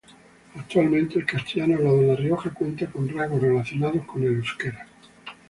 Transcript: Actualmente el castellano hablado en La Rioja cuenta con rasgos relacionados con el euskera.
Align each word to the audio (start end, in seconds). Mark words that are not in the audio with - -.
Actualmente 0.55 1.19
el 1.19 1.27
castellano 1.27 1.75
hablado 1.75 1.97
en 2.01 2.07
La 2.07 2.15
Rioja 2.15 2.49
cuenta 2.49 2.87
con 2.89 3.07
rasgos 3.07 3.39
relacionados 3.39 4.03
con 4.07 4.23
el 4.23 4.33
euskera. 4.37 4.87